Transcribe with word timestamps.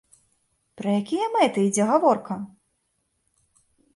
Пра 0.79 0.89
якія 1.01 1.27
мэты 1.35 1.65
ідзе 1.67 1.85
гаворка? 1.91 2.39